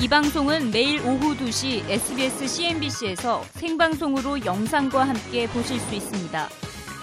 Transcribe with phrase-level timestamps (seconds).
[0.00, 6.48] 이 방송은 매일 오후 2시 SBS CNBC에서 생방송으로 영상과 함께 보실 수 있습니다.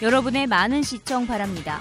[0.01, 1.79] 여러분의 많은 시청 바랍니다.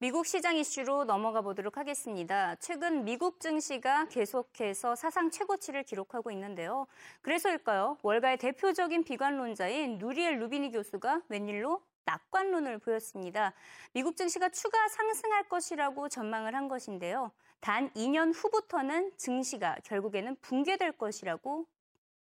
[0.00, 2.54] 미국 시장 이슈로 넘어가 보도록 하겠습니다.
[2.60, 6.86] 최근 미국 증시가 계속해서 사상 최고치를 기록하고 있는데요.
[7.20, 7.98] 그래서일까요?
[8.02, 13.54] 월가의 대표적인 비관론자인 누리엘 루비니 교수가 웬일로 낙관론을 보였습니다.
[13.92, 17.32] 미국 증시가 추가 상승할 것이라고 전망을 한 것인데요.
[17.58, 21.66] 단 2년 후부터는 증시가 결국에는 붕괴될 것이라고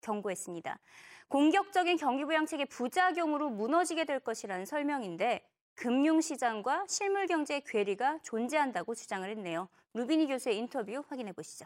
[0.02, 0.78] 경고했습니다.
[1.28, 5.42] 공격적인 경기부양책의 부작용으로 무너지게 될 것이라는 설명인데
[5.75, 9.69] 금융시장과 실물경제의 괴리가 존재한다고 주장을 했네요.
[9.93, 11.65] 루비니 교수의 인터뷰 확인해 보시죠.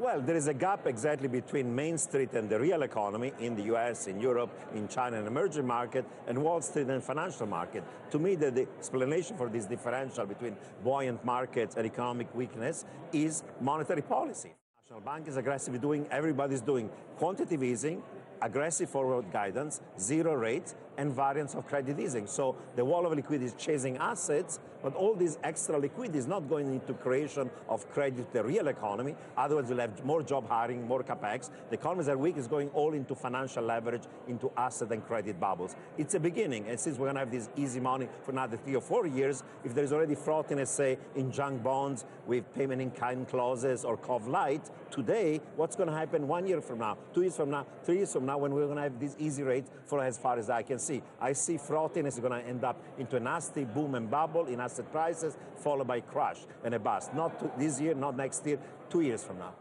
[0.00, 3.64] Well, there is a gap exactly between Main Street and the real economy in the
[3.74, 7.84] US, in Europe, in China, and emerging market, and Wall Street and financial market.
[8.10, 13.42] To me, the, the explanation for this differential between buoyant markets and economic weakness is
[13.60, 14.54] monetary policy.
[14.82, 18.02] National Bank is aggressively doing, everybody's doing quantitative easing,
[18.41, 22.27] aggressive forward guidance, zero rates, and variance of credit easing.
[22.27, 26.47] So the wall of liquidity is chasing assets, but all this extra liquidity is not
[26.47, 29.15] going into creation of credit to the real economy.
[29.35, 31.49] Otherwise, you'll have more job hiring, more capex.
[31.69, 35.75] The economies are weak is going all into financial leverage, into asset and credit bubbles.
[35.97, 38.75] It's a beginning, and since we're going to have this easy money for another three
[38.75, 43.27] or four years, if there's already frothiness, say, in junk bonds with payment in kind
[43.27, 47.35] clauses or COV light, today, what's going to happen one year from now, two years
[47.35, 49.99] from now, three years from now, when we're going to have this easy rate for
[49.99, 51.01] as far as I can see.
[51.19, 54.59] I see frothiness is going to end up into a nasty boom and bubble in
[54.59, 57.13] asset prices, followed by crash and a bust.
[57.13, 59.53] Not this year, not next year, two years from now.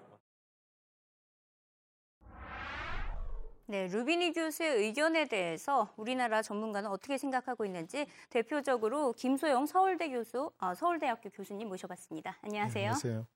[3.67, 10.75] 네, 루비니 교수의 의견에 대해서 우리나라 전문가는 어떻게 생각하고 있는지 대표적으로 김소영 서울대 교수, 어,
[10.75, 12.37] 서울대학교 교수님 모셔봤습니다.
[12.43, 12.83] 안녕하세요.
[12.83, 13.27] 네, 안녕하세요.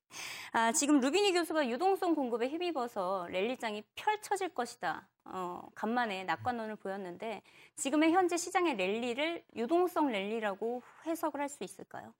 [0.52, 5.08] 아, 지금 루비니 교수가 유동성 공급에 힘입어서 랠리장이 펼쳐질 것이다.
[5.24, 7.42] 어, 간만에 낙관론을 보였는데
[7.76, 12.12] 지금의 현재 시장의 랠리를 유동성 랠리라고 해석을 할 수 있을까요?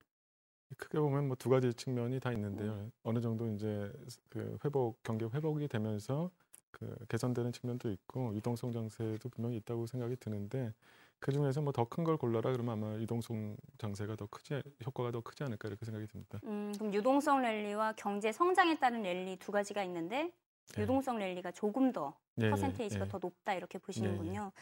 [0.78, 2.72] 크게 보면 뭐 두 가지 측면이 다 있는데요.
[2.72, 2.92] 음.
[3.02, 3.92] 어느 정도 이제
[4.30, 6.30] 그 회복 경기 회복이 되면서
[6.70, 10.72] 그 개선되는 측면도 있고 유동성 장세도 분명히 있다고 생각이 드는데
[11.20, 15.20] 그 중에서 뭐 더 큰 걸 골라라 그러면 아마 유동성 장세가 더 크지 효과가 더
[15.20, 16.38] 크지 않을까 이렇게 생각이 듭니다.
[16.44, 20.32] 음, 그럼 유동성 랠리와 경제 성장에 따른 랠리 두 가지가 있는데
[20.76, 20.82] 네.
[20.82, 24.52] 유동성 랠리가 조금 더 예, 퍼센테이지가 예, 더 높다 이렇게 보시는군요.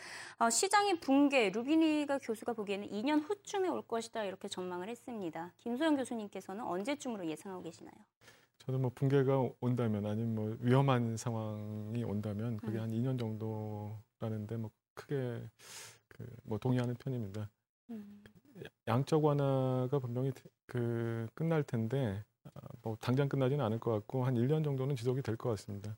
[0.40, 5.52] 예, 어, 시장의 붕괴 루비니가 교수가 보기에는 2년 후쯤에 올 것이다 이렇게 전망을 했습니다.
[5.58, 7.92] 김소영 교수님께서는 언제쯤으로 예상하고 계시나요?
[8.66, 12.82] 저도 뭐 붕괴가 온다면 아니면 뭐 위험한 상황이 온다면 그게 음.
[12.82, 15.42] 한 2년 정도라는데 뭐 크게
[16.08, 17.50] 그 뭐 동의하는 편입니다.
[17.90, 18.22] 음.
[18.88, 20.32] 양적 완화가 분명히
[20.66, 25.36] 그 끝날 텐데 아, 뭐 당장 끝나지는 않을 것 같고 한 1년 정도는 지속이 될
[25.36, 25.96] 것 같습니다.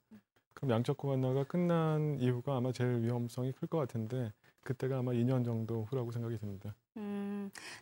[0.54, 5.84] 그럼 양적 완화가 끝난 이후가 아마 제일 위험성이 클 것 같은데 그때가 아마 2년 정도
[5.84, 6.74] 후라고 생각이 듭니다.
[6.96, 7.07] 음,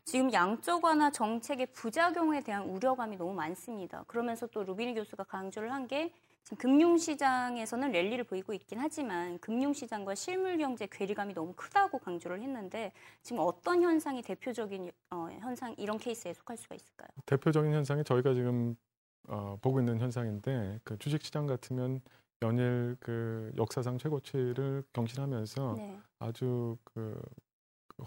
[0.07, 4.05] 지금 양적 완화 정책의 부작용에 대한 우려감이 너무 많습니다.
[4.07, 6.13] 그러면서 또 루비니 교수가 강조를 한게
[6.45, 13.83] 지금 금융시장에서는 랠리를 보이고 있긴 하지만 금융시장과 실물경제 괴리감이 너무 크다고 강조를 했는데 지금 어떤
[13.83, 17.09] 현상이 대표적인 어, 현상 이런 케이스에 속할 수가 있을까요?
[17.27, 18.77] 대표적인 현상이 저희가 지금
[19.27, 22.01] 어, 보고 있는 현상인데 그 주식시장 같으면
[22.43, 25.99] 연일 그 역사상 최고치를 경신하면서 네.
[26.21, 27.21] 아주 그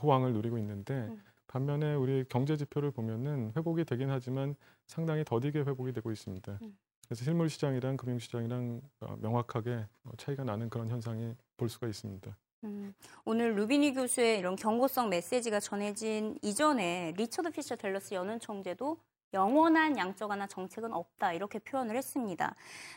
[0.01, 1.21] 호황을 누리고 있는데 음.
[1.49, 4.55] 반면에 우리 경제 지표를 보면은 회복이 되긴 하지만
[4.85, 6.59] 상당히 더디게 회복이 되고 있습니다.
[6.61, 6.77] 음.
[7.05, 12.37] 그래서 실물 시장이랑 금융 시장이랑 어, 명확하게 어, 차이가 나는 그런 현상이 볼 수가 있습니다.
[12.65, 12.93] 음,
[13.25, 18.97] 오늘 루비니 교수의 이런 경고성 메시지가 전해진 이전에 리처드 피셔 델러스 연은 총재도
[19.33, 22.55] 영원한 양적 완화 정책은 없다 이렇게 표현을 했습니다.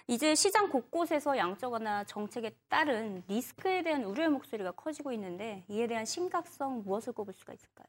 [0.08, 6.04] 이제 시장 곳곳에서 양적 완화 정책에 따른 리스크에 대한 우려의 목소리가 커지고 있는데 이에 대한
[6.04, 7.87] 심각성 무엇을 꼽을 수가 있을까요?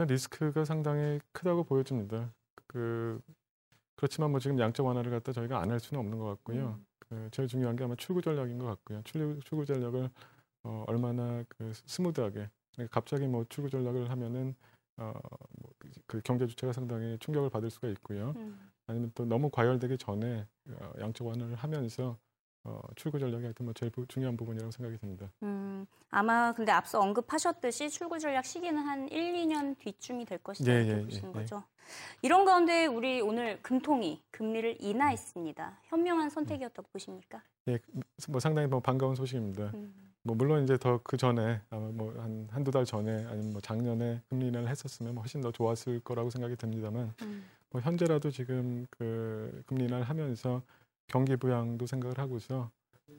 [0.00, 2.32] 일단 리스크가 상당히 크다고 보여집니다.
[2.66, 3.20] 그
[3.96, 6.78] 그렇지만 뭐 지금 양적 완화를 갖다 저희가 안 할 수는 없는 것 같고요.
[6.78, 6.86] 음.
[6.98, 9.02] 그 제일 중요한 게 아마 출구 전략인 것 같고요.
[9.04, 10.08] 출구, 출구 전략을
[10.62, 14.54] 어, 얼마나 그 스무드하게 그러니까 갑자기 뭐 출구 전략을 하면은
[14.96, 15.12] 어,
[15.60, 15.70] 뭐
[16.06, 18.32] 그 경제 주체가 상당히 충격을 받을 수가 있고요.
[18.36, 18.70] 음.
[18.86, 22.16] 아니면 또 너무 과열되기 전에 어, 양적 완화를 하면서
[22.64, 25.30] 어, 출구 전략이 하여튼 뭐 제일 중요한 부분이라고 생각이 듭니다.
[25.42, 30.86] 음, 아마 근데 앞서 언급하셨듯이 출구 전략 시기는 한 1, 2년 뒤쯤이 될 것이다 예,
[30.86, 31.56] 예, 보시는 예, 거죠.
[31.56, 31.80] 예.
[32.22, 35.78] 이런 가운데 우리 오늘 금통이 금리를 인하했습니다.
[35.84, 37.42] 현명한 선택이었다고 보십니까?
[37.68, 37.78] 예,
[38.28, 39.70] 뭐 상당히 뭐 반가운 소식입니다.
[39.74, 39.94] 음.
[40.22, 44.48] 뭐 물론 이제 더 그 전에 아마 뭐한 한두 달 전에 아니면 뭐 작년에 금리
[44.48, 47.44] 인하를 했었으면 훨씬 더 좋았을 거라고 생각이 듭니다만 음.
[47.70, 50.62] 뭐 현재라도 지금 그 금리 인하를 하면서
[51.10, 52.70] 경기 부양도 생각을 하고서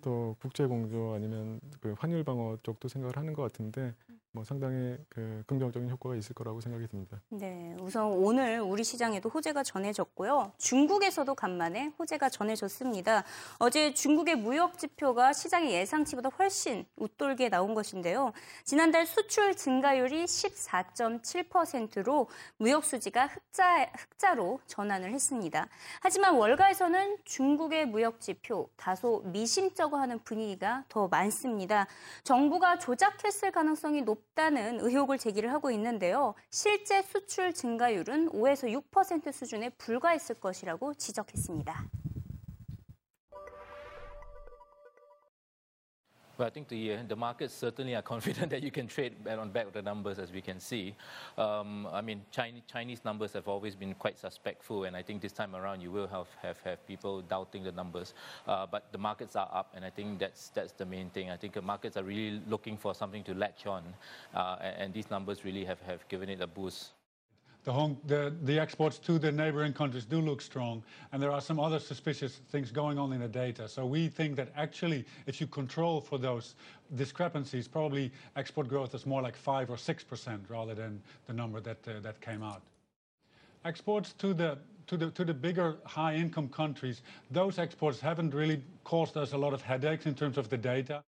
[0.01, 3.93] 또 국제 공조 아니면 그 환율 방어 쪽도 생각을 하는 것 같은데
[4.33, 7.19] 뭐 상당히 그 긍정적인 효과가 있을 거라고 생각이 듭니다.
[7.29, 10.53] 네, 우선 오늘 우리 시장에도 호재가 전해졌고요.
[10.57, 13.25] 중국에서도 간만에 호재가 전해졌습니다.
[13.59, 18.31] 어제 중국의 무역 지표가 시장의 예상치보다 훨씬 웃돌게 나온 것인데요.
[18.63, 25.67] 지난달 수출 증가율이 14.7%로 무역 수지가 흑자 흑자로 전환을 했습니다.
[25.99, 31.85] 하지만 월가에서는 중국의 무역 지표 다소 미심쩍어 하는 분위기가 더 많습니다.
[32.23, 36.33] 정부가 조작했을 가능성이 높 높다는 의혹을 제기를 하고 있는데요.
[36.49, 41.85] 실제 수출 증가율은 5에서 6% 수준에 불과했을 것이라고 지적했습니다.
[46.41, 49.51] Well, I think the, uh, the markets certainly are confident that you can trade on
[49.51, 50.95] back of the numbers as we can see.
[51.37, 55.33] Um, I mean, Chinese, Chinese numbers have always been quite suspectful, and I think this
[55.33, 58.15] time around you will have, have, have people doubting the numbers.
[58.47, 61.29] Uh, but the markets are up, and I think that's, that's the main thing.
[61.29, 63.83] I think the markets are really looking for something to latch on,
[64.33, 66.93] uh, and, and these numbers really have, have given it a boost
[67.63, 71.41] the, Hong, the, the exports to the neighboring countries do look strong, and there are
[71.41, 73.67] some other suspicious things going on in the data.
[73.67, 76.55] So we think that actually, if you control for those
[76.95, 81.87] discrepancies, probably export growth is more like 5 or 6% rather than the number that,
[81.87, 82.61] uh, that came out.
[83.63, 88.63] Exports to the to the to the bigger high income countries, those exports haven't really
[88.83, 91.03] caused us a lot of headaches in terms of the data.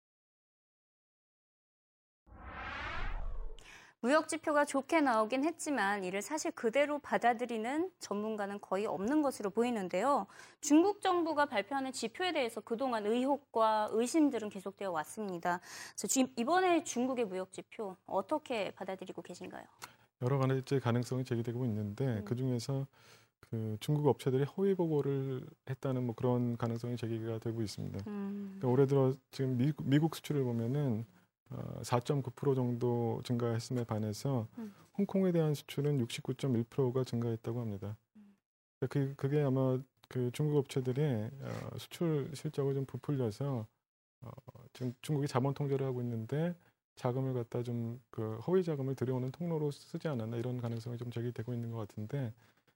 [4.01, 10.25] 무역 지표가 좋게 나오긴 했지만 이를 사실 그대로 받아들이는 전문가는 거의 없는 것으로 보이는데요.
[10.59, 15.59] 중국 정부가 발표하는 지표에 대해서 그동안 의혹과 의심들은 계속되어 왔습니다.
[16.35, 19.63] 이번에 중국의 무역 지표 어떻게 받아들이고 계신가요?
[20.23, 22.25] 여러 가지 가능성이 제기되고 있는데 음.
[22.25, 22.87] 그 중에서
[23.39, 27.99] 그 중국 업체들이 허위 보고를 했다는 뭐 그런 가능성이 제기가 되고 있습니다.
[28.07, 28.55] 음.
[28.57, 31.05] 그러니까 올해 들어 지금 미국, 미국 수출을 보면은
[31.81, 34.73] 4.9% 어, 정도 증가했음에 반해서 음.
[34.97, 37.97] 홍콩에 대한 수출은 69.1%가 증가했다고 합니다.
[38.17, 38.35] 음.
[38.89, 41.01] 그, 그게 아마 그 중국 업체들이
[41.41, 43.65] 어, 수출 실적을 좀 부풀려서
[44.21, 44.31] 어,
[44.73, 46.55] 지금 중국이 자본 통제를 하고 있는데
[46.95, 51.71] 자금을 갖다 좀 그 허위 자금을 들여오는 통로로 쓰지 않았나 이런 가능성이 좀 제기되고 있는
[51.71, 52.33] 것 같은데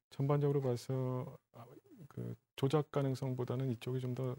[0.10, 1.66] 전반적으로 봐서 아,
[2.08, 4.36] 그 조작 가능성보다는 이쪽이 좀 더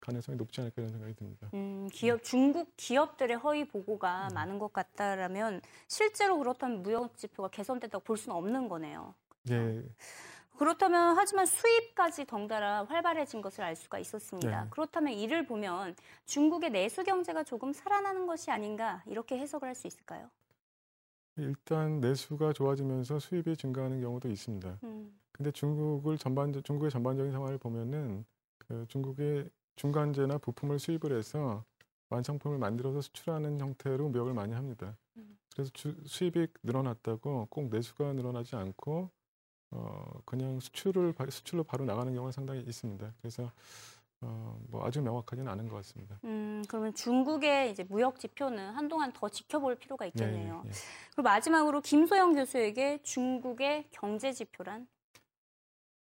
[0.00, 1.48] 가능성이 높지 않을까 이런 생각이 듭니다.
[1.54, 4.34] 음, 기업 중국 기업들의 허위 보고가 음.
[4.34, 9.14] 많은 것 같다라면 실제로 그렇다면 무역 지표가 개선됐다고 볼 수는 없는 거네요.
[9.44, 9.82] 네.
[10.58, 14.64] 그렇다면 하지만 수입까지 덩달아 활발해진 것을 알 수가 있었습니다.
[14.64, 14.68] 네.
[14.70, 20.28] 그렇다면 이를 보면 중국의 내수 경제가 조금 살아나는 것이 아닌가 이렇게 해석을 할 수 있을까요?
[21.36, 24.78] 일단 내수가 좋아지면서 수입이 증가하는 경우도 있습니다.
[24.82, 25.18] 음.
[25.32, 28.26] 근데 중국을 전반 중국의 전반적인 상황을 보면은
[28.58, 29.48] 그 중국의
[29.80, 31.64] 중간재나 부품을 수입을 해서
[32.10, 34.94] 완성품을 만들어서 수출하는 형태로 무역을 많이 합니다.
[35.16, 35.38] 음.
[35.54, 39.10] 그래서 주, 수입이 늘어났다고 꼭 내수가 늘어나지 않고
[39.70, 43.10] 어, 그냥 수출을 수출로 바로 나가는 경우가 상당히 있습니다.
[43.22, 43.50] 그래서
[44.20, 46.18] 어, 뭐 아주 명확하지는 않은 것 같습니다.
[46.24, 50.60] 음, 그러면 중국의 이제 무역 지표는 한동안 더 지켜볼 필요가 있겠네요.
[50.62, 50.76] 네, 네.
[51.06, 54.86] 그리고 마지막으로 김소영 교수에게 중국의 경제 지표란?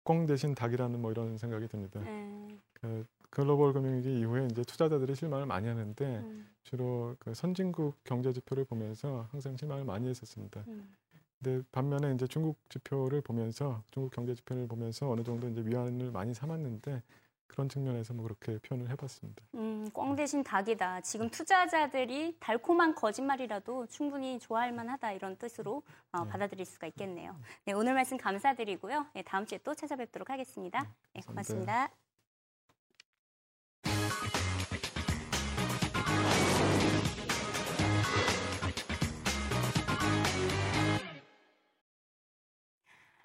[0.04, 2.00] 꽁 대신 닭이라는 뭐 이런 생각이 듭니다.
[2.00, 2.48] 네.
[2.74, 6.50] 그 글로벌 금융위기 이후에 이제 투자자들이 실망을 많이 하는데 음.
[6.64, 10.64] 주로 그 선진국 경제 지표를 보면서 항상 실망을 많이 했었습니다.
[10.68, 10.96] 음.
[11.42, 16.34] 근데 반면에 이제 중국 지표를 보면서 중국 경제 지표를 보면서 어느 정도 이제 위안을 많이
[16.34, 17.02] 삼았는데
[17.48, 19.42] 그런 측면에서 뭐 그렇게 표현을 해봤습니다.
[19.56, 21.02] 음, 꽝 대신 닭이다.
[21.02, 25.82] 지금 투자자들이 달콤한 거짓말이라도 충분히 좋아할 만하다 이런 뜻으로
[26.12, 26.30] 어, 네.
[26.30, 27.36] 받아들일 수가 있겠네요.
[27.66, 29.08] 네, 오늘 말씀 감사드리고요.
[29.14, 30.88] 네, 다음 주에 또 찾아뵙도록 하겠습니다.
[31.14, 31.90] 네, 고맙습니다.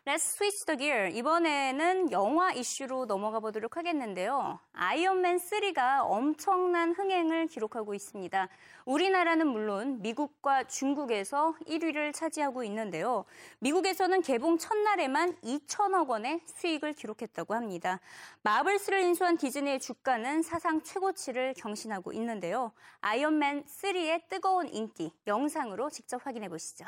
[0.07, 1.09] Let's switch the gear.
[1.17, 4.61] 이번에는 영화 이슈로 넘어가 보도록 하겠는데요.
[4.75, 8.49] 아이언맨 3가 엄청난 흥행을 기록하고 있습니다.
[8.85, 13.25] 우리나라는 물론 미국과 중국에서 1위를 차지하고 있는데요.
[13.61, 17.99] 미국에서는 개봉 첫날에만 2천억 원의 수익을 기록했다고 합니다.
[18.43, 22.73] 마블스를 인수한 디즈니의 주가는 사상 최고치를 경신하고 있는데요.
[23.01, 26.85] 아이언맨 3의 뜨거운 인기 영상으로 직접 확인해 보시죠.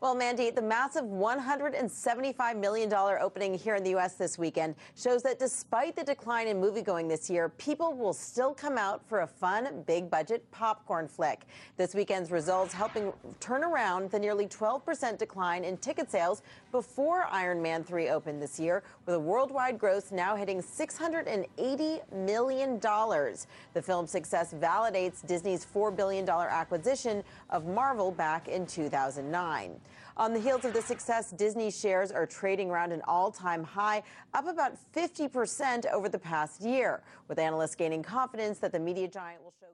[0.00, 4.14] Well, Mandy, the massive $175 million opening here in the U.S.
[4.14, 8.78] this weekend shows that despite the decline in moviegoing this year, people will still come
[8.78, 11.46] out for a fun, big budget popcorn flick.
[11.76, 17.60] This weekend's results helping turn around the nearly 12% decline in ticket sales before Iron
[17.60, 22.78] Man 3 opened this year, with a worldwide gross now hitting $680 million.
[22.78, 29.80] The film's success validates Disney's $4 billion acquisition of Marvel back in 2009.
[30.17, 34.03] On the heels of the success, Disney shares are trading around an all time high,
[34.33, 39.41] up about 50% over the past year, with analysts gaining confidence that the media giant
[39.43, 39.67] will show.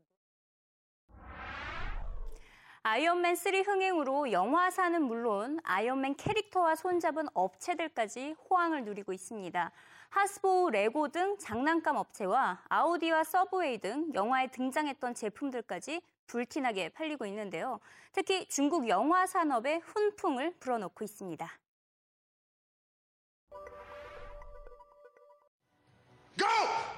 [2.83, 9.71] 아이언맨 3 흥행으로 영화사는 물론 아이언맨 캐릭터와 손잡은 업체들까지 호황을 누리고 있습니다.
[10.09, 17.80] 하스보, 레고 등 장난감 업체와 아우디와 서브웨이 등 영화에 등장했던 제품들까지 불티나게 팔리고 있는데요.
[18.12, 21.63] 특히 중국 영화 산업에 훈풍을 불어넣고 있습니다.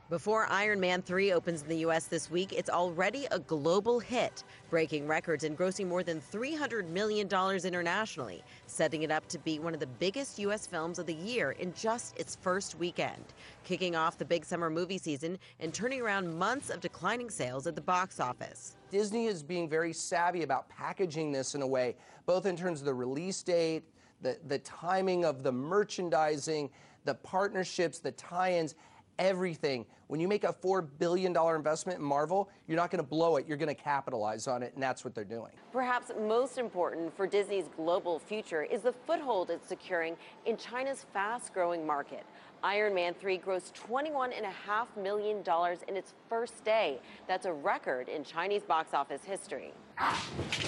[0.08, 2.06] Before Iron Man 3 opens in the U.S.
[2.06, 7.26] this week, it's already a global hit, breaking records and grossing more than $300 million
[7.26, 10.64] internationally, setting it up to be one of the biggest U.S.
[10.64, 13.24] films of the year in just its first weekend,
[13.64, 17.74] kicking off the big summer movie season and turning around months of declining sales at
[17.74, 18.76] the box office.
[18.92, 21.96] Disney is being very savvy about packaging this in a way,
[22.26, 23.82] both in terms of the release date,
[24.22, 26.70] the, the timing of the merchandising,
[27.04, 28.76] the partnerships, the tie ins
[29.18, 29.86] everything.
[30.08, 33.46] When you make a $4 billion investment in Marvel, you're not going to blow it,
[33.48, 35.50] you're going to capitalize on it, and that's what they're doing.
[35.72, 41.52] Perhaps most important for Disney's global future is the foothold it's securing in China's fast
[41.52, 42.24] growing market.
[42.62, 45.42] Iron Man 3 grossed $21.5 million
[45.88, 46.98] in its first day.
[47.28, 49.72] That's a record in Chinese box office history.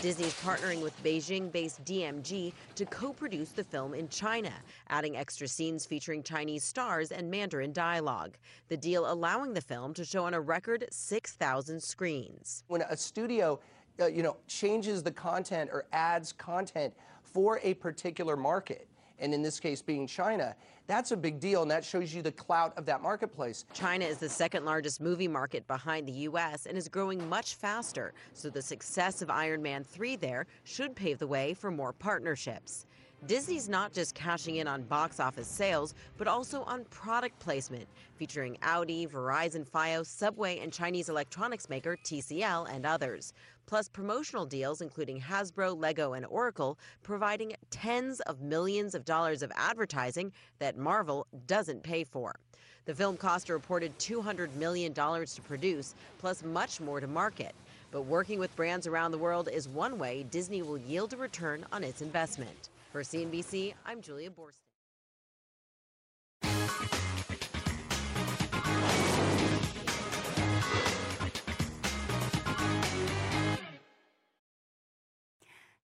[0.00, 4.52] Disney's partnering with Beijing based DMG to co produce the film in China,
[4.88, 8.36] adding extra scenes featuring Chinese stars and Mandarin dialogue.
[8.68, 12.64] The deal allowing the film to show on a record 6,000 screens.
[12.68, 13.60] When a studio
[14.00, 19.42] uh, you know, changes the content or adds content for a particular market, and in
[19.42, 20.56] this case being China,
[20.86, 23.66] that's a big deal, and that shows you the clout of that marketplace.
[23.74, 26.64] China is the second largest movie market behind the U.S.
[26.64, 31.18] and is growing much faster, so the success of Iron Man 3 there should pave
[31.18, 32.86] the way for more partnerships.
[33.26, 38.56] Disney's not just cashing in on box office sales, but also on product placement, featuring
[38.62, 43.32] Audi, Verizon Fios, Subway, and Chinese electronics maker TCL and others.
[43.66, 49.50] Plus promotional deals including Hasbro, Lego, and Oracle, providing tens of millions of dollars of
[49.56, 52.36] advertising that Marvel doesn't pay for.
[52.84, 57.54] The film cost a reported $200 million to produce, plus much more to market.
[57.90, 61.66] But working with brands around the world is one way Disney will yield a return
[61.72, 62.68] on its investment.
[62.90, 64.66] For CNBC, I'm Julia Borston.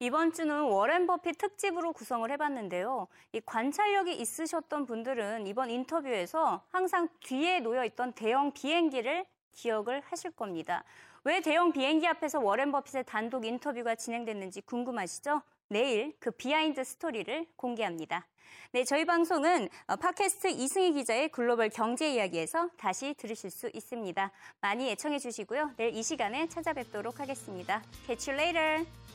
[0.00, 3.06] 이번 주는 워렌 버핏 특집으로 구성을 해봤는데요.
[3.32, 10.84] 이 관찰력이 있으셨던 분들은 이번 인터뷰에서 항상 뒤에 놓여 있던 대형 비행기를 기억을 하실 겁니다.
[11.23, 15.42] 왜 대형 비행기 앞에서 워렌 버핏의 단독 인터뷰가 진행됐는지 궁금하시죠?
[15.68, 18.26] 내일 그 behind story를 공개합니다.
[18.73, 24.33] 네, 저희 방송은 어, 팟캐스트 이승희 기자의 글로벌 경제 이야기에서 다시 들으실 수 있습니다.
[24.61, 25.73] 많이 애청해 주시고요.
[25.76, 27.83] 내일 이 시간에 찾아뵙도록 하겠습니다.
[28.06, 29.13] Catch you later.